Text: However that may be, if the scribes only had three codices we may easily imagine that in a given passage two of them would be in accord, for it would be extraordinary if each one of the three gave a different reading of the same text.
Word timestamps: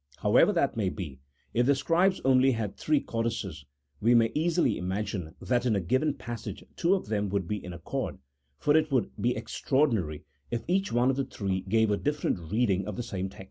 However 0.17 0.51
that 0.53 0.75
may 0.75 0.89
be, 0.89 1.19
if 1.53 1.67
the 1.67 1.75
scribes 1.75 2.21
only 2.25 2.53
had 2.53 2.75
three 2.75 2.99
codices 3.01 3.63
we 3.99 4.15
may 4.15 4.31
easily 4.33 4.79
imagine 4.79 5.35
that 5.39 5.63
in 5.63 5.75
a 5.75 5.79
given 5.79 6.15
passage 6.15 6.65
two 6.75 6.95
of 6.95 7.05
them 7.05 7.29
would 7.29 7.47
be 7.47 7.63
in 7.63 7.71
accord, 7.71 8.17
for 8.57 8.75
it 8.75 8.91
would 8.91 9.11
be 9.21 9.35
extraordinary 9.37 10.23
if 10.49 10.63
each 10.67 10.91
one 10.91 11.11
of 11.11 11.17
the 11.17 11.23
three 11.25 11.61
gave 11.61 11.91
a 11.91 11.97
different 11.97 12.39
reading 12.51 12.87
of 12.87 12.95
the 12.95 13.03
same 13.03 13.29
text. 13.29 13.39